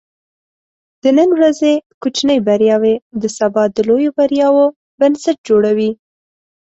د 1.03 1.05
نن 1.17 1.29
ورځې 1.37 1.73
کوچني 2.01 2.37
بریاوې 2.47 2.95
د 3.21 3.23
سبا 3.37 3.63
د 3.75 3.77
لویو 3.87 4.11
بریاوو 4.17 4.65
بنسټ 4.99 5.37
جوړوي. 5.47 5.91